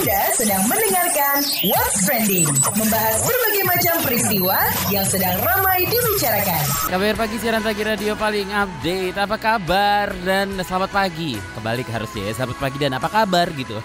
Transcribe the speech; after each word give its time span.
Anda 0.00 0.32
sedang 0.32 0.64
mendengarkan 0.64 1.44
What's 1.68 2.08
Trending, 2.08 2.48
membahas 2.72 3.20
berbagai 3.20 3.64
macam 3.68 3.94
peristiwa 4.00 4.56
yang 4.88 5.04
sedang 5.04 5.36
ramai 5.44 5.84
dibicarakan. 5.84 6.64
KBR 6.88 7.16
Pagi 7.20 7.36
siaran 7.36 7.60
pagi 7.60 7.84
radio 7.84 8.16
paling 8.16 8.48
update. 8.48 9.12
Apa 9.20 9.36
kabar 9.36 10.08
dan 10.24 10.56
selamat 10.56 10.88
pagi. 10.88 11.36
Kembali 11.52 11.84
ke 11.84 11.92
harusnya 11.92 12.32
ya, 12.32 12.32
selamat 12.32 12.56
pagi 12.56 12.78
dan 12.80 12.96
apa 12.96 13.12
kabar 13.12 13.52
gitu. 13.52 13.76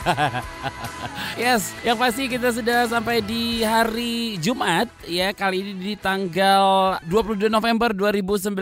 yes, 1.44 1.76
yang 1.84 1.99
pasti 1.99 2.32
kita 2.32 2.47
sudah 2.56 2.88
sampai 2.88 3.20
di 3.20 3.68
hari 3.68 4.40
Jumat 4.40 4.88
ya. 5.04 5.36
Kali 5.36 5.68
ini 5.68 5.74
di 5.76 5.94
tanggal 6.00 6.96
22 7.12 7.52
November 7.52 7.92
2019. 7.92 8.56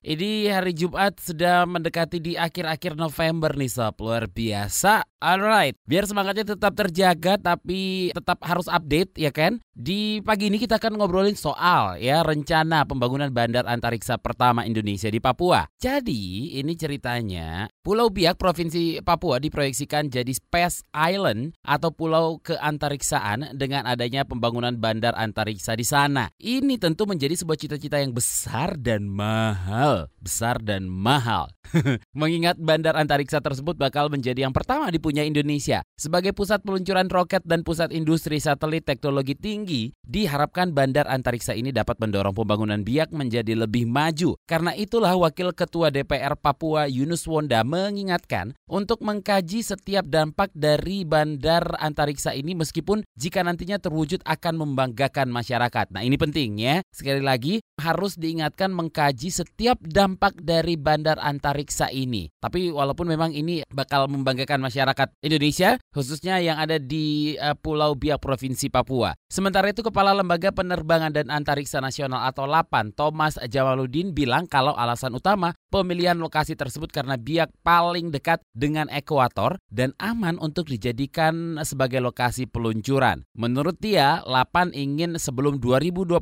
Ini 0.00 0.30
hari 0.48 0.72
Jumat 0.72 1.20
sudah 1.20 1.68
mendekati 1.68 2.24
di 2.24 2.40
akhir-akhir 2.40 2.96
November 2.96 3.52
nih 3.52 3.68
sob. 3.68 4.00
Luar 4.00 4.32
biasa. 4.32 5.09
Alright, 5.20 5.76
biar 5.84 6.08
semangatnya 6.08 6.56
tetap 6.56 6.72
terjaga 6.72 7.36
tapi 7.36 8.08
tetap 8.16 8.40
harus 8.40 8.64
update 8.72 9.20
ya 9.20 9.28
kan. 9.28 9.60
Di 9.76 10.24
pagi 10.24 10.48
ini 10.48 10.56
kita 10.56 10.80
akan 10.80 10.96
ngobrolin 10.96 11.36
soal 11.36 12.00
ya 12.00 12.24
rencana 12.24 12.88
pembangunan 12.88 13.28
bandar 13.28 13.68
antariksa 13.68 14.16
pertama 14.16 14.64
Indonesia 14.64 15.12
di 15.12 15.20
Papua. 15.20 15.68
Jadi 15.76 16.56
ini 16.56 16.72
ceritanya 16.72 17.68
Pulau 17.80 18.12
Biak 18.12 18.36
Provinsi 18.36 19.00
Papua 19.00 19.40
diproyeksikan 19.40 20.12
jadi 20.12 20.28
Space 20.36 20.84
Island 20.92 21.56
atau 21.64 21.88
pulau 21.88 22.36
keantariksaan 22.36 23.56
dengan 23.56 23.88
adanya 23.88 24.28
pembangunan 24.28 24.76
bandar 24.76 25.16
antariksa 25.16 25.72
di 25.80 25.88
sana. 25.88 26.28
Ini 26.36 26.76
tentu 26.76 27.08
menjadi 27.08 27.32
sebuah 27.40 27.56
cita-cita 27.56 27.96
yang 27.96 28.12
besar 28.12 28.76
dan 28.76 29.08
mahal, 29.08 30.12
besar 30.20 30.60
dan 30.60 30.92
mahal. 30.92 31.48
Mengingat 32.20 32.60
bandar 32.60 33.00
antariksa 33.00 33.40
tersebut 33.40 33.80
bakal 33.80 34.12
menjadi 34.12 34.44
yang 34.44 34.52
pertama 34.52 34.92
dipunya 34.92 35.24
Indonesia. 35.24 35.80
Sebagai 35.96 36.36
pusat 36.36 36.60
peluncuran 36.60 37.08
roket 37.08 37.40
dan 37.48 37.64
pusat 37.64 37.96
industri 37.96 38.44
satelit 38.44 38.84
teknologi 38.84 39.32
tinggi, 39.32 39.88
diharapkan 40.04 40.76
bandar 40.76 41.08
antariksa 41.08 41.56
ini 41.56 41.72
dapat 41.72 41.96
mendorong 41.96 42.36
pembangunan 42.36 42.84
biak 42.84 43.08
menjadi 43.16 43.56
lebih 43.56 43.88
maju. 43.88 44.36
Karena 44.44 44.76
itulah 44.76 45.16
Wakil 45.16 45.56
Ketua 45.56 45.88
DPR 45.88 46.36
Papua 46.36 46.84
Yunus 46.84 47.24
Wonda 47.24 47.69
mengingatkan 47.70 48.58
untuk 48.66 49.06
mengkaji 49.06 49.62
setiap 49.62 50.02
dampak 50.10 50.50
dari 50.50 51.06
bandar 51.06 51.78
antariksa 51.78 52.34
ini 52.34 52.58
meskipun 52.58 53.06
jika 53.14 53.46
nantinya 53.46 53.78
terwujud 53.78 54.26
akan 54.26 54.58
membanggakan 54.58 55.30
masyarakat. 55.30 55.94
Nah 55.94 56.02
ini 56.02 56.18
penting 56.18 56.58
ya. 56.58 56.82
Sekali 56.90 57.22
lagi 57.22 57.62
harus 57.78 58.18
diingatkan 58.18 58.74
mengkaji 58.74 59.30
setiap 59.30 59.78
dampak 59.80 60.34
dari 60.42 60.74
bandar 60.74 61.22
antariksa 61.22 61.88
ini. 61.94 62.26
Tapi 62.42 62.74
walaupun 62.74 63.06
memang 63.06 63.30
ini 63.30 63.62
bakal 63.70 64.10
membanggakan 64.10 64.58
masyarakat 64.60 65.08
Indonesia, 65.22 65.78
khususnya 65.94 66.42
yang 66.42 66.58
ada 66.58 66.76
di 66.80 67.38
uh, 67.38 67.54
Pulau 67.54 67.94
Biak 67.94 68.18
Provinsi 68.18 68.72
Papua. 68.72 69.14
Sementara 69.30 69.70
itu 69.70 69.84
Kepala 69.86 70.10
Lembaga 70.16 70.50
Penerbangan 70.50 71.14
dan 71.14 71.30
Antariksa 71.30 71.78
Nasional 71.78 72.26
atau 72.26 72.48
LAPAN, 72.48 72.92
Thomas 72.96 73.38
Jamaludin 73.38 74.10
bilang 74.16 74.48
kalau 74.48 74.74
alasan 74.74 75.14
utama 75.14 75.54
pemilihan 75.70 76.18
lokasi 76.18 76.58
tersebut 76.58 76.90
karena 76.90 77.20
Biak 77.20 77.59
paling 77.60 78.12
dekat 78.12 78.40
dengan 78.56 78.88
ekuator 78.88 79.60
dan 79.68 79.92
aman 80.00 80.40
untuk 80.40 80.68
dijadikan 80.68 81.60
sebagai 81.62 82.00
lokasi 82.00 82.48
peluncuran. 82.48 83.24
Menurut 83.36 83.76
dia, 83.78 84.24
LAPAN 84.24 84.72
ingin 84.72 85.16
sebelum 85.20 85.60
2024 85.62 86.20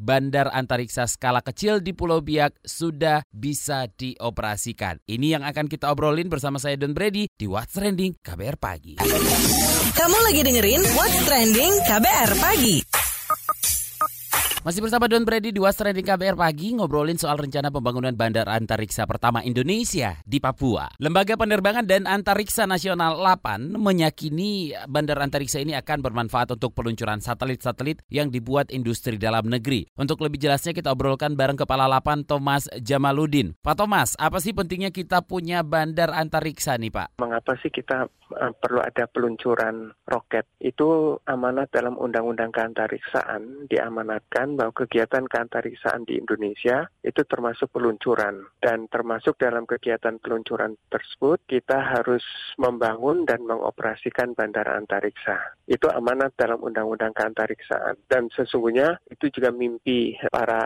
bandar 0.00 0.48
antariksa 0.52 1.04
skala 1.04 1.44
kecil 1.44 1.80
di 1.84 1.92
Pulau 1.92 2.24
Biak 2.24 2.56
sudah 2.64 3.24
bisa 3.28 3.86
dioperasikan. 3.88 5.00
Ini 5.04 5.38
yang 5.38 5.44
akan 5.44 5.68
kita 5.68 5.92
obrolin 5.92 6.32
bersama 6.32 6.56
saya 6.56 6.74
Don 6.80 6.96
Brady 6.96 7.28
di 7.32 7.46
What's 7.46 7.76
Trending 7.76 8.18
KBR 8.20 8.56
Pagi. 8.56 8.94
Kamu 9.94 10.18
lagi 10.24 10.40
dengerin 10.44 10.82
What's 10.96 11.18
Trending 11.26 11.72
KBR 11.84 12.30
Pagi. 12.38 13.17
Masih 14.68 14.84
bersama 14.84 15.08
Don 15.08 15.24
Brady 15.24 15.48
di 15.48 15.56
Was 15.64 15.80
Trending 15.80 16.04
KBR 16.04 16.36
Pagi 16.36 16.76
ngobrolin 16.76 17.16
soal 17.16 17.40
rencana 17.40 17.72
pembangunan 17.72 18.12
bandar 18.12 18.52
antariksa 18.52 19.08
pertama 19.08 19.40
Indonesia 19.40 20.20
di 20.28 20.44
Papua. 20.44 20.92
Lembaga 21.00 21.40
Penerbangan 21.40 21.88
dan 21.88 22.04
Antariksa 22.04 22.68
Nasional 22.68 23.16
LAPAN 23.16 23.80
meyakini 23.80 24.76
bandar 24.84 25.24
antariksa 25.24 25.64
ini 25.64 25.72
akan 25.72 26.04
bermanfaat 26.04 26.52
untuk 26.52 26.76
peluncuran 26.76 27.16
satelit-satelit 27.16 28.04
yang 28.12 28.28
dibuat 28.28 28.68
industri 28.68 29.16
dalam 29.16 29.48
negeri. 29.48 29.88
Untuk 29.96 30.20
lebih 30.20 30.36
jelasnya 30.36 30.76
kita 30.76 30.92
obrolkan 30.92 31.32
bareng 31.32 31.56
Kepala 31.56 31.88
LAPAN 31.88 32.28
Thomas 32.28 32.68
Jamaludin. 32.76 33.56
Pak 33.64 33.72
Thomas, 33.72 34.20
apa 34.20 34.36
sih 34.36 34.52
pentingnya 34.52 34.92
kita 34.92 35.24
punya 35.24 35.64
bandar 35.64 36.12
antariksa 36.12 36.76
nih 36.76 36.92
Pak? 36.92 37.16
Mengapa 37.24 37.56
sih 37.64 37.72
kita 37.72 38.04
uh, 38.34 38.52
perlu 38.56 38.80
ada 38.82 39.08
peluncuran 39.08 39.92
roket? 40.08 40.46
Itu 40.60 41.20
amanat 41.24 41.72
dalam 41.72 41.96
Undang-Undang 41.96 42.52
Keantariksaan 42.52 43.68
diamanatkan 43.68 44.56
bahwa 44.58 44.72
kegiatan 44.74 45.24
keantariksaan 45.28 46.04
di 46.08 46.20
Indonesia 46.20 46.88
itu 47.04 47.22
termasuk 47.24 47.72
peluncuran 47.72 48.44
dan 48.60 48.88
termasuk 48.88 49.36
dalam 49.40 49.64
kegiatan 49.64 50.20
peluncuran 50.20 50.76
tersebut 50.88 51.40
kita 51.48 51.78
harus 51.78 52.24
membangun 52.56 53.24
dan 53.28 53.44
mengoperasikan 53.44 54.32
bandara 54.36 54.76
antariksa. 54.76 55.56
Itu 55.68 55.88
amanat 55.92 56.34
dalam 56.36 56.60
Undang-Undang 56.64 57.12
Keantariksaan 57.14 57.96
dan 58.08 58.32
sesungguhnya 58.32 59.00
itu 59.12 59.28
juga 59.32 59.52
mimpi 59.52 60.16
para 60.32 60.60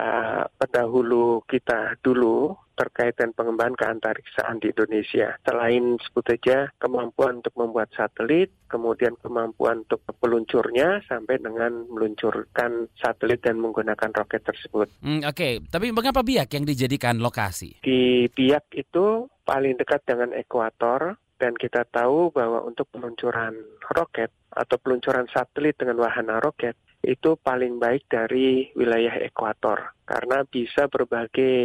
pendahulu 0.59 1.43
kita 1.47 1.99
dulu 2.01 2.55
terkait 2.83 3.15
dengan 3.15 3.39
pengembangan 3.39 3.79
keantariksaan 3.79 4.59
di 4.59 4.75
Indonesia. 4.75 5.39
Selain 5.47 5.95
sebut 6.03 6.25
saja 6.27 6.67
kemampuan 6.83 7.39
untuk 7.39 7.55
membuat 7.55 7.95
satelit, 7.95 8.51
kemudian 8.67 9.15
kemampuan 9.23 9.87
untuk 9.87 10.03
peluncurnya 10.19 11.07
sampai 11.07 11.39
dengan 11.39 11.87
meluncurkan 11.87 12.91
satelit 12.99 13.39
dan 13.47 13.63
menggunakan 13.63 14.11
roket 14.11 14.43
tersebut. 14.43 14.91
Hmm, 14.99 15.23
Oke, 15.23 15.31
okay. 15.31 15.53
tapi 15.71 15.95
mengapa 15.95 16.27
Biak 16.27 16.51
yang 16.59 16.67
dijadikan 16.67 17.23
lokasi? 17.23 17.79
Di 17.87 18.27
Biak 18.27 18.75
itu 18.75 19.31
paling 19.47 19.79
dekat 19.79 20.03
dengan 20.03 20.35
ekuator 20.35 21.15
dan 21.39 21.59
kita 21.59 21.83
tahu 21.91 22.31
bahwa 22.31 22.63
untuk 22.63 22.87
peluncuran 22.95 23.59
roket 23.95 24.31
atau 24.53 24.77
peluncuran 24.77 25.27
satelit 25.33 25.81
dengan 25.81 26.05
wahana 26.05 26.39
roket 26.39 26.77
itu 27.03 27.35
paling 27.35 27.83
baik 27.83 28.07
dari 28.07 28.71
wilayah 28.79 29.19
ekuator 29.27 29.99
karena 30.07 30.47
bisa 30.47 30.87
berbagai 30.87 31.59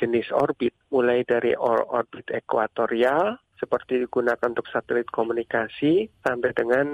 jenis 0.00 0.32
orbit 0.32 0.72
mulai 0.88 1.26
dari 1.28 1.52
orbit 1.58 2.32
ekuatorial 2.32 3.36
seperti 3.62 4.02
digunakan 4.02 4.50
untuk 4.50 4.66
satelit 4.72 5.06
komunikasi 5.12 6.10
sampai 6.24 6.50
dengan 6.50 6.86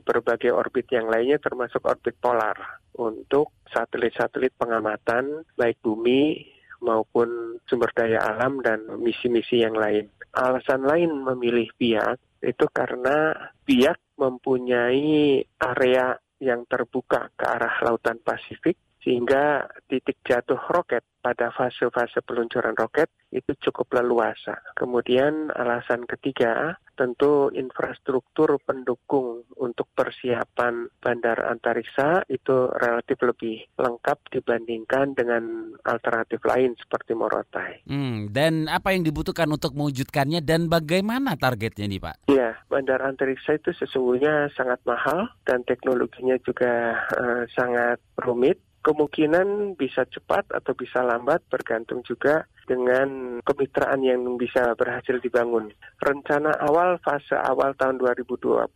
berbagai 0.00 0.54
orbit 0.54 0.88
yang 0.94 1.10
lainnya 1.10 1.36
termasuk 1.36 1.84
orbit 1.84 2.16
polar 2.16 2.80
untuk 2.96 3.52
satelit-satelit 3.68 4.54
pengamatan 4.56 5.44
baik 5.58 5.76
bumi 5.84 6.48
maupun 6.80 7.60
sumber 7.68 7.92
daya 7.92 8.20
alam 8.24 8.60
dan 8.64 8.84
misi-misi 9.00 9.64
yang 9.64 9.76
lain. 9.76 10.08
Alasan 10.32 10.84
lain 10.84 11.12
memilih 11.24 11.68
biak 11.76 12.20
itu 12.44 12.66
karena 12.72 13.32
biak 13.64 13.96
mempunyai 14.14 15.42
area 15.58 16.14
yang 16.42 16.68
terbuka 16.68 17.32
ke 17.34 17.44
arah 17.46 17.80
lautan 17.82 18.20
Pasifik 18.20 18.76
sehingga 19.04 19.68
titik 19.86 20.16
jatuh 20.24 20.58
roket 20.72 21.04
pada 21.20 21.48
fase-fase 21.52 22.20
peluncuran 22.24 22.76
roket 22.76 23.08
itu 23.32 23.52
cukup 23.68 23.96
leluasa. 23.96 24.60
Kemudian 24.76 25.48
alasan 25.56 26.04
ketiga, 26.04 26.76
tentu 26.94 27.48
infrastruktur 27.56 28.60
pendukung 28.60 29.42
untuk 29.56 29.88
persiapan 29.96 30.88
bandar 31.00 31.40
antariksa 31.48 32.28
itu 32.28 32.70
relatif 32.76 33.18
lebih 33.24 33.64
lengkap 33.80 34.20
dibandingkan 34.30 35.16
dengan 35.16 35.74
alternatif 35.88 36.44
lain 36.44 36.76
seperti 36.76 37.16
Morotai. 37.16 37.88
Hmm, 37.88 38.30
dan 38.30 38.68
apa 38.68 38.92
yang 38.92 39.02
dibutuhkan 39.02 39.48
untuk 39.50 39.72
mewujudkannya 39.74 40.44
dan 40.44 40.68
bagaimana 40.70 41.34
targetnya 41.40 41.88
nih 41.88 42.00
Pak? 42.04 42.16
Ya, 42.30 42.60
bandar 42.68 43.02
antariksa 43.02 43.58
itu 43.58 43.74
sesungguhnya 43.74 44.52
sangat 44.54 44.78
mahal 44.86 45.32
dan 45.48 45.66
teknologinya 45.66 46.38
juga 46.44 47.00
uh, 47.16 47.42
sangat 47.56 47.98
rumit 48.20 48.60
kemungkinan 48.84 49.80
bisa 49.80 50.04
cepat 50.04 50.52
atau 50.52 50.76
bisa 50.76 51.00
lambat 51.00 51.40
bergantung 51.48 52.04
juga 52.04 52.44
dengan 52.68 53.40
kemitraan 53.40 54.04
yang 54.04 54.36
bisa 54.36 54.76
berhasil 54.76 55.16
dibangun. 55.24 55.72
Rencana 56.04 56.52
awal 56.60 57.00
fase 57.00 57.32
awal 57.32 57.72
tahun 57.80 57.96
2024 57.98 58.68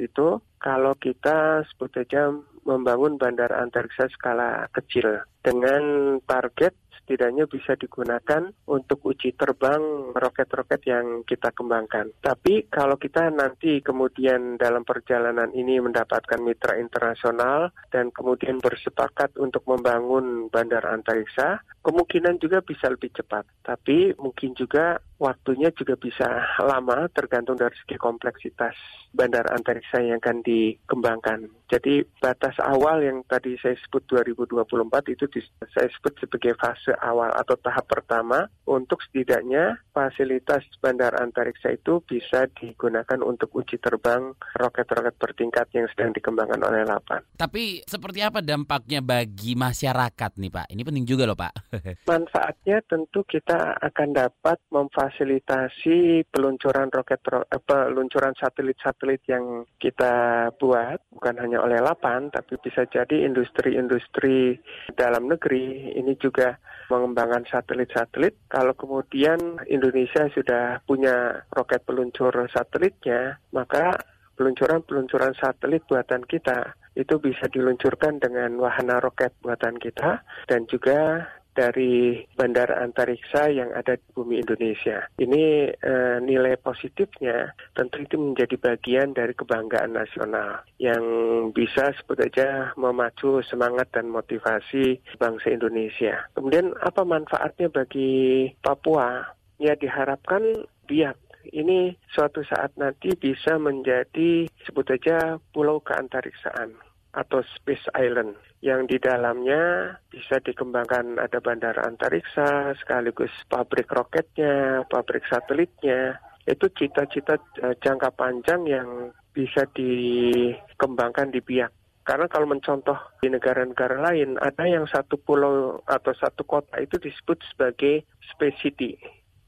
itu 0.00 0.40
kalau 0.56 0.96
kita 0.96 1.68
sebut 1.68 1.90
saja 1.92 2.32
membangun 2.62 3.18
bandara 3.18 3.62
antariksa 3.62 4.06
skala 4.14 4.70
kecil 4.70 5.26
dengan 5.42 6.16
target 6.22 6.74
setidaknya 7.02 7.50
bisa 7.50 7.74
digunakan 7.74 8.54
untuk 8.70 9.02
uji 9.10 9.34
terbang 9.34 10.14
roket-roket 10.14 10.86
yang 10.86 11.26
kita 11.26 11.50
kembangkan. 11.50 12.14
Tapi 12.22 12.70
kalau 12.70 12.94
kita 12.94 13.26
nanti 13.34 13.82
kemudian 13.82 14.54
dalam 14.54 14.86
perjalanan 14.86 15.50
ini 15.50 15.82
mendapatkan 15.82 16.38
mitra 16.38 16.78
internasional 16.78 17.74
dan 17.90 18.14
kemudian 18.14 18.62
bersepakat 18.62 19.34
untuk 19.42 19.66
membangun 19.66 20.46
bandara 20.46 20.94
antariksa, 20.94 21.66
kemungkinan 21.82 22.38
juga 22.38 22.62
bisa 22.62 22.88
lebih 22.88 23.10
cepat. 23.12 23.44
Tapi 23.62 24.14
mungkin 24.16 24.54
juga 24.54 25.02
waktunya 25.22 25.70
juga 25.70 25.94
bisa 25.94 26.26
lama 26.58 27.06
tergantung 27.14 27.54
dari 27.54 27.74
segi 27.78 27.94
kompleksitas 27.94 28.74
bandara 29.14 29.54
antariksa 29.54 30.02
yang 30.02 30.18
akan 30.18 30.42
dikembangkan. 30.42 31.46
Jadi 31.70 32.04
batas 32.18 32.58
awal 32.58 33.06
yang 33.06 33.22
tadi 33.24 33.54
saya 33.62 33.78
sebut 33.86 34.02
2024 34.10 35.14
itu 35.14 35.24
saya 35.72 35.88
sebut 35.94 36.12
sebagai 36.20 36.58
fase 36.58 36.92
awal 37.00 37.32
atau 37.32 37.56
tahap 37.60 37.86
pertama 37.88 38.44
untuk 38.68 39.00
setidaknya 39.08 39.80
fasilitas 39.94 40.66
bandara 40.82 41.22
antariksa 41.22 41.72
itu 41.72 42.02
bisa 42.04 42.44
digunakan 42.60 43.20
untuk 43.24 43.52
uji 43.56 43.80
terbang 43.80 44.36
roket-roket 44.58 45.16
bertingkat 45.16 45.66
yang 45.72 45.86
sedang 45.92 46.12
dikembangkan 46.12 46.60
oleh 46.60 46.84
Lapan. 46.84 47.22
Tapi 47.38 47.80
seperti 47.86 48.20
apa 48.20 48.44
dampaknya 48.44 49.00
bagi 49.00 49.56
masyarakat 49.56 50.32
nih 50.36 50.50
Pak? 50.52 50.66
Ini 50.74 50.82
penting 50.82 51.06
juga 51.08 51.24
loh 51.24 51.38
Pak. 51.38 51.71
Manfaatnya 52.10 52.84
tentu 52.84 53.24
kita 53.24 53.80
akan 53.80 54.08
dapat 54.12 54.60
memfasilitasi 54.68 56.28
peluncuran 56.28 56.92
roket 56.92 57.20
peluncuran 57.64 58.36
satelit-satelit 58.36 59.24
yang 59.28 59.64
kita 59.80 60.48
buat 60.60 61.00
bukan 61.16 61.36
hanya 61.40 61.64
oleh 61.64 61.80
Lapan 61.80 62.28
tapi 62.28 62.60
bisa 62.60 62.84
jadi 62.86 63.24
industri-industri 63.24 64.60
dalam 64.94 65.26
negeri 65.28 65.96
ini 65.96 66.14
juga 66.20 66.60
mengembangkan 66.92 67.48
satelit-satelit. 67.48 68.36
Kalau 68.52 68.76
kemudian 68.76 69.64
Indonesia 69.64 70.28
sudah 70.28 70.84
punya 70.84 71.48
roket 71.56 71.80
peluncur 71.88 72.32
satelitnya, 72.52 73.40
maka 73.56 73.96
peluncuran-peluncuran 74.36 75.32
satelit 75.40 75.84
buatan 75.88 76.24
kita 76.28 76.76
itu 76.92 77.16
bisa 77.16 77.48
diluncurkan 77.48 78.20
dengan 78.20 78.52
wahana 78.60 79.00
roket 79.00 79.32
buatan 79.40 79.80
kita 79.80 80.20
dan 80.44 80.68
juga 80.68 81.24
dari 81.52 82.24
bandara 82.34 82.80
antariksa 82.80 83.52
yang 83.52 83.70
ada 83.72 83.96
di 83.96 84.08
bumi 84.16 84.40
Indonesia. 84.40 85.06
Ini 85.20 85.44
eh, 85.72 86.16
nilai 86.24 86.56
positifnya 86.60 87.52
tentu 87.76 88.02
itu 88.02 88.16
menjadi 88.16 88.56
bagian 88.56 89.12
dari 89.12 89.36
kebanggaan 89.36 89.92
nasional 89.96 90.64
yang 90.80 91.04
bisa 91.52 91.92
sebut 92.00 92.24
aja 92.24 92.72
memacu 92.76 93.44
semangat 93.44 93.92
dan 93.92 94.08
motivasi 94.08 95.00
bangsa 95.20 95.52
Indonesia. 95.52 96.26
Kemudian 96.32 96.72
apa 96.80 97.04
manfaatnya 97.04 97.68
bagi 97.68 98.50
Papua? 98.64 99.36
Ya 99.62 99.78
diharapkan 99.78 100.66
biak 100.90 101.14
ini 101.54 101.94
suatu 102.10 102.46
saat 102.46 102.74
nanti 102.78 103.14
bisa 103.18 103.58
menjadi 103.58 104.46
sebut 104.66 104.86
aja 104.94 105.42
pulau 105.50 105.82
keantariksaan 105.82 106.74
atau 107.12 107.44
Space 107.60 107.84
Island 107.92 108.36
yang 108.64 108.88
di 108.88 108.96
dalamnya 108.96 109.94
bisa 110.08 110.40
dikembangkan 110.40 111.20
ada 111.20 111.38
bandara 111.44 111.84
antariksa 111.84 112.72
sekaligus 112.80 113.32
pabrik 113.52 113.90
roketnya, 113.92 114.86
pabrik 114.88 115.24
satelitnya. 115.28 116.16
Itu 116.48 116.72
cita-cita 116.74 117.38
uh, 117.62 117.74
jangka 117.78 118.10
panjang 118.18 118.66
yang 118.66 118.88
bisa 119.30 119.68
dikembangkan 119.70 121.30
di 121.30 121.38
Biak. 121.38 121.70
Karena 122.02 122.26
kalau 122.26 122.50
mencontoh 122.50 122.98
di 123.22 123.30
negara-negara 123.30 124.02
lain, 124.02 124.34
ada 124.42 124.66
yang 124.66 124.90
satu 124.90 125.14
pulau 125.22 125.78
atau 125.86 126.10
satu 126.18 126.42
kota 126.42 126.82
itu 126.82 126.98
disebut 126.98 127.38
sebagai 127.54 128.02
space 128.34 128.58
city 128.58 128.98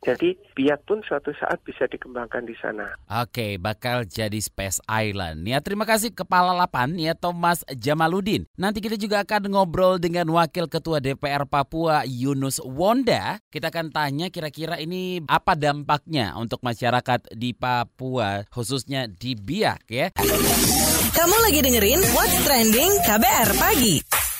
jadi 0.04 0.36
biak 0.52 0.84
pun 0.84 1.00
suatu 1.00 1.32
saat 1.34 1.58
bisa 1.64 1.88
dikembangkan 1.88 2.44
di 2.44 2.52
sana. 2.60 2.92
Oke, 3.08 3.56
bakal 3.56 4.04
jadi 4.04 4.36
Space 4.36 4.84
Island. 4.84 5.48
Ya, 5.48 5.64
terima 5.64 5.88
kasih 5.88 6.12
Kepala 6.12 6.52
Lapan 6.52 6.94
ya 7.00 7.16
Thomas 7.16 7.64
Jamaludin. 7.72 8.44
Nanti 8.60 8.84
kita 8.84 9.00
juga 9.00 9.24
akan 9.24 9.48
ngobrol 9.48 9.96
dengan 9.96 10.28
Wakil 10.28 10.68
Ketua 10.68 11.00
DPR 11.00 11.48
Papua 11.48 12.04
Yunus 12.04 12.60
Wonda. 12.60 13.40
Kita 13.48 13.72
akan 13.72 13.88
tanya 13.90 14.28
kira-kira 14.28 14.76
ini 14.76 15.24
apa 15.24 15.56
dampaknya 15.56 16.36
untuk 16.36 16.60
masyarakat 16.60 17.32
di 17.32 17.56
Papua 17.56 18.44
khususnya 18.52 19.08
di 19.08 19.32
Biak 19.32 19.88
ya. 19.88 20.12
Kamu 21.14 21.36
lagi 21.48 21.64
dengerin 21.64 22.00
What's 22.12 22.36
Trending 22.44 22.92
KBR 23.08 23.50
Pagi. 23.56 24.33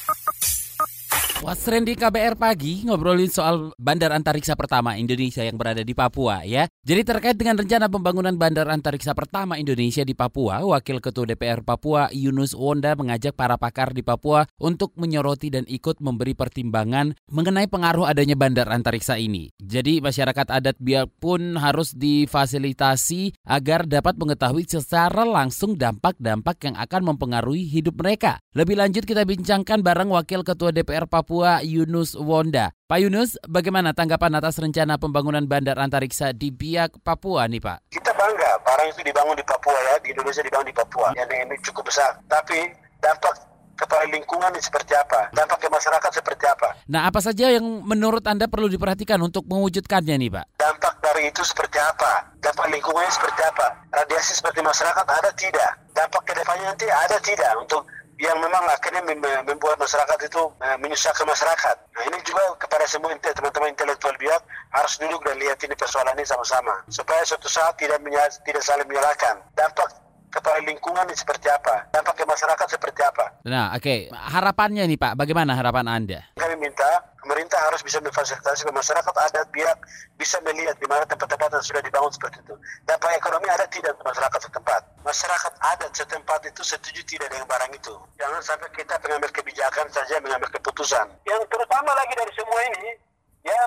What's 1.44 1.60
Trending 1.60 2.00
KBR 2.00 2.40
Pagi 2.40 2.88
ngobrolin 2.88 3.28
soal 3.28 3.76
bandar 3.76 4.16
antariksa 4.16 4.56
pertama 4.56 4.96
Indonesia 4.96 5.44
yang 5.44 5.60
berada 5.60 5.84
di 5.84 5.92
Papua 5.92 6.40
ya. 6.40 6.64
Jadi 6.80 7.04
terkait 7.04 7.36
dengan 7.36 7.60
rencana 7.60 7.92
pembangunan 7.92 8.32
bandar 8.32 8.64
antariksa 8.72 9.12
pertama 9.12 9.60
Indonesia 9.60 10.00
di 10.08 10.16
Papua, 10.16 10.64
Wakil 10.64 11.04
Ketua 11.04 11.28
DPR 11.28 11.60
Papua 11.60 12.08
Yunus 12.16 12.56
Wonda 12.56 12.96
mengajak 12.96 13.36
para 13.36 13.60
pakar 13.60 13.92
di 13.92 14.00
Papua 14.00 14.48
untuk 14.56 14.96
menyoroti 14.96 15.52
dan 15.52 15.68
ikut 15.68 16.00
memberi 16.00 16.32
pertimbangan 16.32 17.12
mengenai 17.28 17.68
pengaruh 17.68 18.08
adanya 18.08 18.40
bandar 18.40 18.72
antariksa 18.72 19.20
ini. 19.20 19.52
Jadi 19.60 20.00
masyarakat 20.00 20.48
adat 20.48 20.80
biak 20.80 21.12
pun 21.20 21.60
harus 21.60 21.92
difasilitasi 21.92 23.44
agar 23.44 23.84
dapat 23.84 24.16
mengetahui 24.16 24.64
secara 24.64 25.28
langsung 25.28 25.76
dampak-dampak 25.76 26.56
yang 26.64 26.80
akan 26.80 27.12
mempengaruhi 27.12 27.68
hidup 27.68 28.00
mereka. 28.00 28.40
Lebih 28.56 28.80
lanjut 28.80 29.04
kita 29.04 29.28
bincangkan 29.28 29.84
bareng 29.84 30.08
Wakil 30.08 30.40
Ketua 30.40 30.72
DPR 30.72 31.04
Papua 31.04 31.33
Papua 31.34 31.66
Yunus 31.66 32.14
Wonda. 32.14 32.70
Pak 32.86 33.02
Yunus, 33.02 33.34
bagaimana 33.50 33.90
tanggapan 33.90 34.38
atas 34.38 34.54
rencana 34.54 35.02
pembangunan 35.02 35.42
bandar 35.50 35.82
antariksa 35.82 36.30
di 36.30 36.54
Biak, 36.54 37.02
Papua 37.02 37.50
nih 37.50 37.58
Pak? 37.58 37.90
Kita 37.90 38.14
bangga 38.14 38.54
barang 38.62 38.94
itu 38.94 39.02
dibangun 39.02 39.34
di 39.34 39.42
Papua 39.42 39.74
ya, 39.74 39.98
di 39.98 40.14
Indonesia 40.14 40.46
dibangun 40.46 40.70
di 40.70 40.76
Papua. 40.78 41.10
Yang 41.18 41.34
ini 41.34 41.58
cukup 41.66 41.90
besar. 41.90 42.14
Tapi 42.30 42.70
dampak 43.02 43.34
kepada 43.74 44.06
lingkungan 44.14 44.54
seperti 44.62 44.94
apa? 44.94 45.34
Dampak 45.34 45.58
ke 45.58 45.66
masyarakat 45.74 46.10
seperti 46.14 46.44
apa? 46.46 46.68
Nah, 46.86 47.10
apa 47.10 47.18
saja 47.18 47.50
yang 47.50 47.66
menurut 47.82 48.22
Anda 48.30 48.46
perlu 48.46 48.70
diperhatikan 48.70 49.18
untuk 49.18 49.42
mewujudkannya 49.50 50.14
nih 50.14 50.30
Pak? 50.30 50.46
Dampak 50.62 51.02
dari 51.02 51.34
itu 51.34 51.42
seperti 51.42 51.82
apa? 51.82 52.30
Dampak 52.38 52.70
lingkungannya 52.70 53.10
seperti 53.10 53.42
apa? 53.42 53.74
Radiasi 53.90 54.38
seperti 54.38 54.62
masyarakat 54.62 55.02
ada 55.02 55.34
tidak? 55.34 55.82
Dampak 55.98 56.30
ke 56.30 56.32
depannya 56.38 56.70
nanti 56.70 56.86
ada 56.86 57.18
tidak 57.18 57.50
untuk 57.58 57.82
yang 58.24 58.40
memang 58.40 58.64
akhirnya 58.72 59.04
membuat 59.44 59.76
masyarakat 59.76 60.18
itu 60.24 60.42
uh, 60.48 60.76
menyusahkan 60.80 61.28
masyarakat. 61.28 61.76
Nah 61.92 62.02
ini 62.08 62.16
juga 62.24 62.56
kepada 62.56 62.88
semua 62.88 63.12
teman-teman 63.20 63.76
intelektual 63.76 64.16
biak 64.16 64.40
harus 64.72 64.96
duduk 64.96 65.20
dan 65.28 65.36
lihat 65.36 65.60
ini 65.60 65.76
persoalan 65.76 66.16
ini 66.16 66.24
sama-sama 66.24 66.80
supaya 66.88 67.20
suatu 67.28 67.46
saat 67.52 67.76
tidak 67.76 68.00
tidak 68.48 68.64
saling 68.64 68.88
menyalahkan. 68.88 69.44
Dampak 69.52 69.92
kepada 70.34 70.58
lingkungan 70.66 71.06
seperti 71.14 71.46
apa, 71.46 71.86
dampak 71.94 72.18
ke 72.18 72.24
masyarakat 72.26 72.66
seperti 72.66 73.00
apa. 73.06 73.24
Nah, 73.46 73.70
oke, 73.78 73.86
okay. 73.86 73.98
harapannya 74.10 74.82
nih 74.90 74.98
Pak, 74.98 75.14
bagaimana 75.14 75.54
harapan 75.54 75.86
Anda? 75.86 76.20
Minta 76.64 76.96
pemerintah 77.20 77.60
harus 77.60 77.84
bisa 77.84 78.00
memfasilitasi 78.00 78.64
masyarakat 78.72 79.12
adat 79.12 79.44
biar 79.52 79.76
bisa 80.16 80.40
melihat 80.40 80.72
di 80.80 80.88
mana 80.88 81.04
tempat-tempat 81.04 81.52
yang 81.52 81.60
sudah 81.60 81.84
dibangun 81.84 82.08
seperti 82.08 82.40
itu. 82.40 82.56
Dampak 82.88 83.12
ekonomi 83.20 83.52
ada 83.52 83.68
tidak 83.68 83.92
masyarakat 84.00 84.40
setempat. 84.48 84.80
Masyarakat 85.04 85.52
adat 85.60 85.92
setempat 85.92 86.40
itu 86.48 86.64
setuju 86.64 87.04
tidak 87.04 87.28
dengan 87.28 87.44
barang 87.44 87.68
itu. 87.76 87.92
Jangan 88.16 88.40
sampai 88.40 88.72
kita 88.72 88.96
pengambil 88.96 89.28
kebijakan 89.28 89.92
saja 89.92 90.16
mengambil 90.24 90.48
keputusan. 90.56 91.04
Yang 91.28 91.44
terutama 91.52 91.92
lagi 91.92 92.16
dari 92.16 92.32
semua 92.32 92.60
ini, 92.72 92.96
ya 93.44 93.60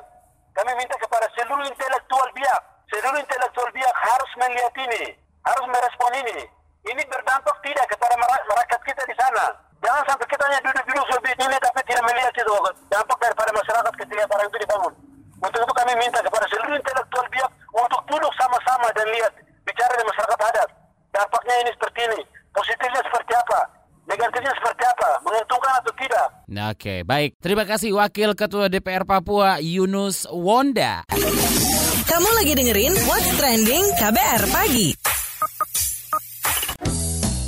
kami 0.58 0.74
minta 0.74 0.98
kepada 0.98 1.30
seluruh 1.38 1.70
intelektual 1.70 2.25
biak, 2.34 2.62
seluruh 2.89 3.22
intelektual 3.22 3.70
biak 3.77 3.94
harus 3.94 4.32
melihat 4.42 4.74
ini, 4.89 5.13
harus 5.46 5.66
merespon 5.70 6.13
ini 6.25 6.50
ini 6.88 7.04
berdampak 7.06 7.56
tidak 7.62 7.86
kepada 7.92 8.16
rakyat 8.16 8.82
kita 8.88 9.04
di 9.06 9.16
sana. 9.20 9.67
Jangan 9.82 10.04
sampai 10.10 10.26
kita 10.28 10.44
hanya 10.50 10.60
duduk-duduk 10.66 11.08
lebih 11.18 11.34
ini 11.38 11.58
tapi 11.62 11.80
tidak 11.86 12.04
melihat 12.10 12.34
itu 12.34 12.56
dampak 12.90 13.18
daripada 13.22 13.52
masyarakat 13.54 13.94
ketika 13.94 14.24
barang 14.26 14.48
itu 14.50 14.60
dibangun. 14.66 14.94
Untuk 15.38 15.60
itu 15.62 15.74
kami 15.78 15.94
minta 16.02 16.20
kepada 16.26 16.46
seluruh 16.50 16.74
intelektual 16.74 17.26
biak 17.30 17.52
untuk 17.70 18.02
duduk 18.10 18.34
sama-sama 18.42 18.90
dan 18.98 19.06
lihat 19.14 19.32
bicara 19.62 19.94
dengan 19.94 20.10
masyarakat 20.10 20.40
adat. 20.50 20.70
Dampaknya 21.14 21.56
ini 21.62 21.72
seperti 21.78 22.00
ini, 22.10 22.20
positifnya 22.54 23.02
seperti 23.06 23.34
apa, 23.38 23.60
negatifnya 24.10 24.54
seperti 24.58 24.84
apa, 24.86 25.10
menguntungkan 25.22 25.74
atau 25.78 25.94
tidak. 25.94 26.28
Nah, 26.50 26.68
Oke, 26.74 26.82
okay, 26.82 27.00
baik. 27.06 27.30
Terima 27.38 27.64
kasih 27.70 27.94
Wakil 27.94 28.34
Ketua 28.34 28.66
DPR 28.72 29.06
Papua 29.06 29.62
Yunus 29.62 30.26
Wonda. 30.30 31.06
Kamu 32.08 32.30
lagi 32.40 32.54
dengerin 32.58 32.94
What's 33.06 33.30
Trending 33.38 33.86
KBR 34.00 34.44
Pagi. 34.50 35.17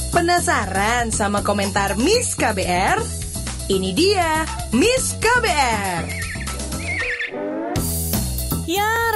Penasaran 0.09 1.13
sama 1.13 1.45
komentar 1.45 1.93
Miss 2.01 2.33
KBR? 2.33 2.97
Ini 3.69 3.89
dia 3.93 4.41
Miss 4.73 5.13
KBR. 5.21 6.28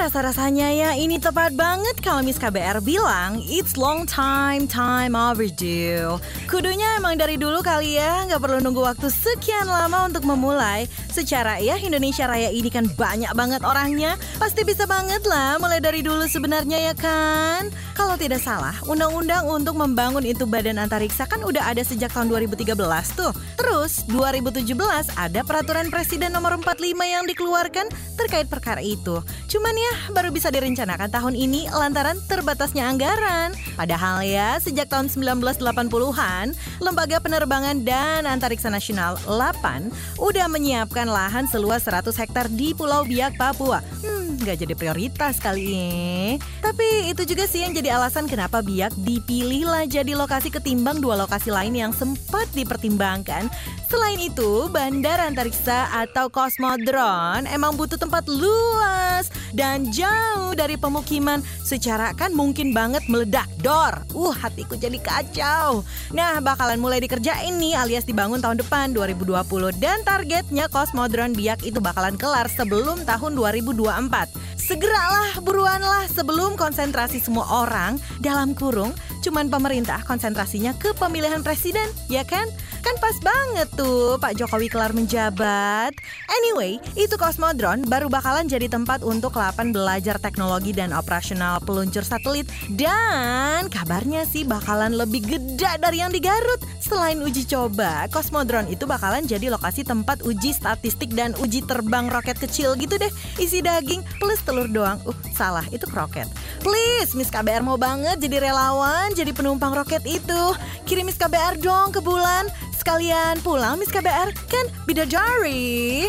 Ya, 0.04 0.12
rasa-rasanya 0.12 0.68
ya 0.76 0.90
ini 1.00 1.16
tepat 1.16 1.56
banget 1.56 1.96
kalau 2.04 2.20
Miss 2.28 2.36
KBR 2.36 2.84
bilang 2.84 3.40
it's 3.48 3.80
long 3.80 4.04
time, 4.04 4.68
time 4.68 5.16
overdue. 5.16 6.20
Kudunya 6.52 7.00
emang 7.00 7.16
dari 7.16 7.40
dulu 7.40 7.64
kali 7.64 7.96
ya, 7.96 8.28
nggak 8.28 8.44
perlu 8.44 8.60
nunggu 8.60 8.84
waktu 8.84 9.08
sekian 9.08 9.64
lama 9.64 10.12
untuk 10.12 10.28
memulai. 10.28 10.92
Secara 11.08 11.56
ya 11.64 11.80
Indonesia 11.80 12.28
Raya 12.28 12.52
ini 12.52 12.68
kan 12.68 12.92
banyak 12.92 13.32
banget 13.32 13.64
orangnya, 13.64 14.20
pasti 14.44 14.68
bisa 14.68 14.84
banget 14.84 15.24
lah 15.24 15.56
mulai 15.64 15.80
dari 15.80 16.04
dulu 16.04 16.28
sebenarnya 16.28 16.92
ya 16.92 16.94
kan? 17.00 17.72
Kalau 17.96 18.20
tidak 18.20 18.44
salah, 18.44 18.76
undang-undang 18.84 19.48
untuk 19.48 19.80
membangun 19.80 20.28
itu 20.28 20.44
badan 20.44 20.84
antariksa 20.84 21.32
kan 21.32 21.48
udah 21.48 21.72
ada 21.72 21.80
sejak 21.80 22.12
tahun 22.12 22.28
2013 22.28 22.76
tuh. 23.16 23.32
Terus 23.56 24.04
2017 24.12 24.68
ada 25.16 25.40
peraturan 25.48 25.88
presiden 25.88 26.36
nomor 26.36 26.60
45 26.60 26.92
yang 27.08 27.24
dikeluarkan 27.24 27.88
terkait 28.20 28.52
perkara 28.52 28.84
itu. 28.84 29.24
Cuman 29.48 29.76
ya 29.78 29.93
baru 30.16 30.30
bisa 30.32 30.48
direncanakan 30.54 31.10
tahun 31.10 31.36
ini 31.36 31.68
lantaran 31.68 32.16
terbatasnya 32.30 32.88
anggaran. 32.88 33.52
Padahal 33.76 34.24
ya 34.24 34.56
sejak 34.62 34.88
tahun 34.88 35.12
1980-an, 35.12 36.56
Lembaga 36.80 37.18
Penerbangan 37.20 37.84
dan 37.84 38.24
Antariksa 38.30 38.72
Nasional 38.72 39.20
8 39.28 39.92
udah 40.22 40.48
menyiapkan 40.48 41.10
lahan 41.10 41.50
seluas 41.50 41.84
100 41.84 42.16
hektar 42.16 42.48
di 42.48 42.72
Pulau 42.72 43.04
Biak, 43.04 43.36
Papua. 43.36 43.84
Hmm, 44.06 44.23
nggak 44.40 44.66
jadi 44.66 44.74
prioritas 44.74 45.38
kali 45.38 45.62
ini. 45.70 46.42
Tapi 46.64 47.12
itu 47.12 47.24
juga 47.28 47.46
sih 47.46 47.62
yang 47.62 47.74
jadi 47.76 47.98
alasan 47.98 48.26
kenapa 48.26 48.64
Biak 48.64 48.96
dipilihlah 49.04 49.86
jadi 49.86 50.16
lokasi 50.18 50.50
ketimbang 50.50 51.04
dua 51.04 51.20
lokasi 51.20 51.52
lain 51.52 51.76
yang 51.76 51.92
sempat 51.92 52.48
dipertimbangkan. 52.58 53.52
Selain 53.94 54.18
itu, 54.18 54.66
Bandar 54.74 55.22
Antariksa 55.22 55.86
atau 55.94 56.26
Kosmodron 56.26 57.46
emang 57.46 57.78
butuh 57.78 58.00
tempat 58.00 58.26
luas 58.26 59.30
dan 59.54 59.94
jauh 59.94 60.58
dari 60.58 60.76
pemukiman. 60.76 61.46
Secara 61.62 62.10
kan 62.18 62.34
mungkin 62.34 62.74
banget 62.74 63.06
meledak 63.06 63.46
dor. 63.62 64.02
Uh, 64.18 64.34
hatiku 64.34 64.74
jadi 64.74 64.98
kacau. 64.98 65.86
Nah, 66.10 66.42
bakalan 66.42 66.82
mulai 66.82 67.06
dikerjain 67.06 67.54
nih 67.62 67.78
alias 67.78 68.10
dibangun 68.10 68.42
tahun 68.42 68.66
depan 68.66 68.98
2020 68.98 69.78
dan 69.78 70.02
targetnya 70.02 70.66
Kosmodron 70.74 71.38
Biak 71.38 71.62
itu 71.62 71.78
bakalan 71.78 72.18
kelar 72.18 72.50
sebelum 72.50 73.06
tahun 73.06 73.38
2024. 73.38 74.23
Segeralah, 74.56 75.44
buruanlah 75.44 76.08
sebelum 76.08 76.56
konsentrasi 76.56 77.20
semua 77.20 77.44
orang 77.66 78.00
dalam 78.24 78.56
kurung 78.56 78.96
cuman 79.24 79.48
pemerintah 79.48 80.04
konsentrasinya 80.04 80.76
ke 80.76 80.92
pemilihan 81.00 81.40
presiden, 81.40 81.88
ya 82.12 82.28
kan? 82.28 82.44
Kan 82.84 83.00
pas 83.00 83.16
banget 83.24 83.72
tuh 83.80 84.20
Pak 84.20 84.36
Jokowi 84.36 84.68
kelar 84.68 84.92
menjabat. 84.92 85.96
Anyway, 86.28 86.84
itu 87.00 87.16
Cosmodrome 87.16 87.88
baru 87.88 88.12
bakalan 88.12 88.52
jadi 88.52 88.68
tempat 88.68 89.00
untuk 89.08 89.40
8 89.40 89.72
belajar 89.72 90.20
teknologi 90.20 90.76
dan 90.76 90.92
operasional 90.92 91.64
peluncur 91.64 92.04
satelit. 92.04 92.44
Dan 92.68 93.72
kabarnya 93.72 94.28
sih 94.28 94.44
bakalan 94.44 95.00
lebih 95.00 95.24
gede 95.24 95.80
dari 95.80 96.04
yang 96.04 96.12
di 96.12 96.20
Garut. 96.20 96.60
Selain 96.84 97.24
uji 97.24 97.48
coba, 97.48 98.12
Cosmodrome 98.12 98.68
itu 98.68 98.84
bakalan 98.84 99.24
jadi 99.24 99.48
lokasi 99.48 99.88
tempat 99.88 100.20
uji 100.28 100.52
statistik 100.52 101.16
dan 101.16 101.32
uji 101.40 101.64
terbang 101.64 102.12
roket 102.12 102.36
kecil 102.36 102.76
gitu 102.76 103.00
deh. 103.00 103.12
Isi 103.40 103.64
daging 103.64 104.03
plus 104.18 104.40
telur 104.42 104.70
doang. 104.70 105.00
Uh, 105.04 105.16
salah, 105.36 105.66
itu 105.70 105.84
kroket. 105.90 106.28
Please, 106.62 107.16
Miss 107.16 107.34
KBR 107.34 107.66
mau 107.66 107.76
banget 107.76 108.20
jadi 108.20 108.50
relawan, 108.50 109.12
jadi 109.12 109.32
penumpang 109.36 109.74
roket 109.76 110.04
itu. 110.08 110.44
Kirim 110.88 111.08
Miss 111.08 111.20
KBR 111.20 111.60
dong 111.60 111.92
ke 111.92 112.00
bulan. 112.00 112.48
Sekalian 112.76 113.40
pulang 113.42 113.80
Miss 113.80 113.92
KBR 113.92 114.36
kan 114.52 114.66
bidadari. 114.84 116.08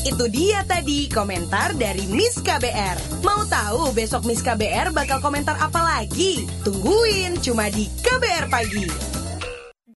Itu 0.00 0.32
dia 0.32 0.64
tadi 0.64 1.12
komentar 1.12 1.76
dari 1.76 2.08
Miss 2.08 2.40
KBR. 2.40 3.20
Mau 3.20 3.44
tahu 3.44 3.92
besok 3.92 4.24
Miss 4.24 4.40
KBR 4.40 4.96
bakal 4.96 5.20
komentar 5.20 5.60
apa 5.60 5.80
lagi? 5.80 6.48
Tungguin 6.64 7.36
cuma 7.44 7.68
di 7.68 7.84
KBR 8.00 8.48
Pagi. 8.48 9.09